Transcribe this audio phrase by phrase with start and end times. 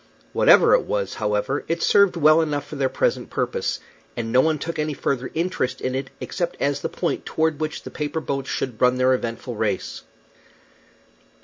[0.33, 3.79] Whatever it was, however, it served well enough for their present purpose,
[4.17, 7.83] and no one took any further interest in it, except as the point toward which
[7.83, 10.01] the paper boats should run in their eventful race.